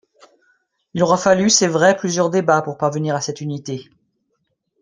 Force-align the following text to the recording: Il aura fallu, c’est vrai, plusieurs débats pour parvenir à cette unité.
Il 0.95 1.03
aura 1.03 1.15
fallu, 1.15 1.51
c’est 1.51 1.67
vrai, 1.67 1.95
plusieurs 1.95 2.31
débats 2.31 2.63
pour 2.63 2.75
parvenir 2.75 3.13
à 3.13 3.21
cette 3.21 3.39
unité. 3.39 3.87